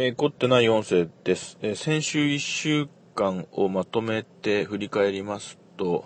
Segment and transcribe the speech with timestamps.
[0.00, 1.58] えー、凝ってない音声です。
[1.60, 6.04] えー、先週1週間をまとめて振り返りますと、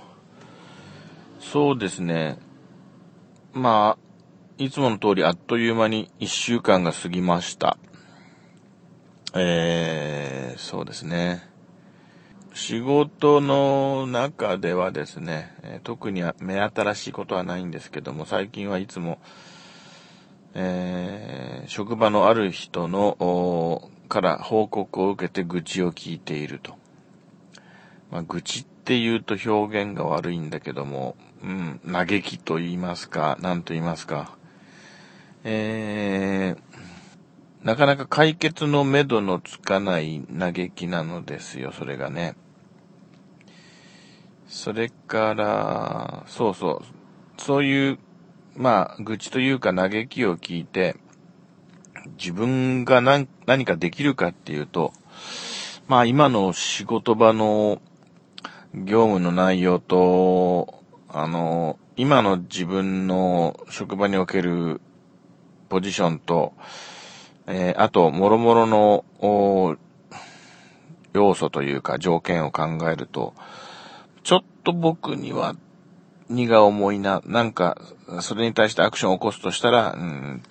[1.39, 2.39] そうですね。
[3.53, 7.77] まあ、いつもの通りあっという間に1週間が過ぎました。
[9.35, 11.47] えー、そうですね。
[12.55, 19.19] 仕事の中ではですね、特に目新しいことはないんですけども、最近はいつも、
[20.55, 26.75] えー、職場のある人の、から報告を受けて愚痴を聞いていると。
[28.11, 34.37] まあ、愚痴って言うと表現が悪いんだけども、うん、嘆きと言いますか、何と言いますか。
[35.45, 42.37] えー、なかなか解決のめどのつかない嘆きなのですよ、それがね。
[44.47, 47.99] それから、そうそう、そういう
[48.57, 50.97] まあ、愚痴というか嘆きを聞いて、
[52.19, 54.93] 自分が何何かできるかっていうと、
[55.89, 57.81] まあ今の仕事場の
[58.75, 64.81] 業務の内容と、あの、今の自分の職場における
[65.69, 66.53] ポジションと、
[67.47, 69.05] えー、あと、もろもろの
[71.13, 73.35] 要素というか条件を考えると、
[74.23, 75.57] ちょっと僕には
[76.29, 77.81] 荷が重いな、なんか、
[78.21, 80.43] それに対してアクションを起こすとしたら、うん、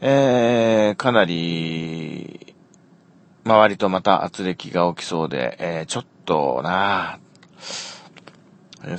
[0.00, 2.54] えー、かなり、
[3.44, 7.18] 周りとまた圧力が起きそうで、えー、ちょっとな。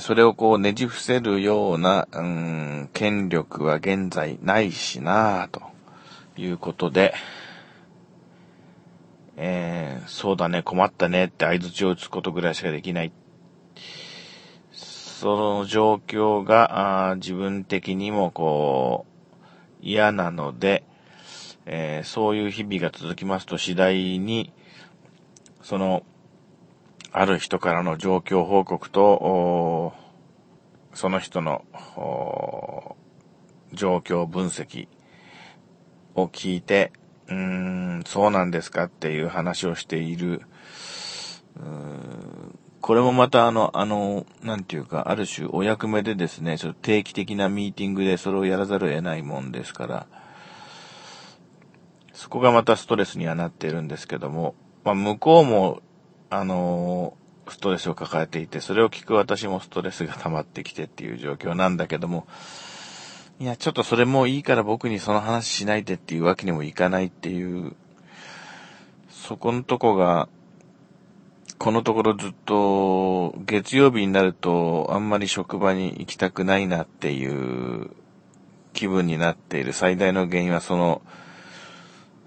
[0.00, 5.74] それをこうねじ伏せるような、うん、権力は現在ないしなと。
[6.36, 7.14] いうことで、
[9.36, 13.12] えー、そうだね、困ったねって合図を打つことぐらいしかできない。
[15.24, 19.44] その状況が自分的にもこう
[19.80, 20.84] 嫌なので、
[21.64, 24.52] えー、そういう日々が続きますと次第に、
[25.62, 26.02] その、
[27.10, 29.94] ある人からの状況報告と、
[30.92, 31.64] その人の
[33.72, 34.88] 状況分析
[36.14, 36.92] を聞いて、
[37.28, 40.42] うーん、そうなんですかっていう話をしている、
[42.84, 50.06] これもまたあの、あの、なんていうか、ある種お役目でですね、ちょっと定期的なミーティングでそれをやらざるを得ないもんですから、
[52.12, 55.80] そこがまたストレスにはなっているんですけども、まあ、向こうも、
[56.28, 57.16] あの、
[57.48, 62.26] ストレスを抱えていて、それを聞く私もストレスが溜まってきてっていう状況なんだけども、
[63.40, 67.74] いや、ちょっとそれもいいから僕にその話しないでっていうわけにもいかないっていう、
[69.08, 70.28] そこのとこが、
[71.64, 77.88] このところずっと月曜日になるとあんまり職場に行きたくないなっていう
[78.74, 81.00] 気分になっている最大の原因はその、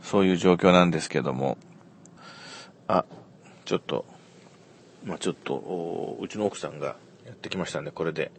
[0.02, 1.60] そういう状況なんですけども、
[2.88, 3.06] あ、
[3.66, 4.06] ちょっと、
[5.06, 8.32] まあちょっと、うちの奥さんがやってきましたんで、これで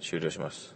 [0.00, 0.75] 終了します。